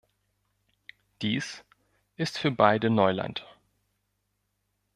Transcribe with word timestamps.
Dies 1.21 1.63
ist 2.17 2.39
für 2.39 2.49
beide 2.49 2.89
Neuland. 2.89 3.45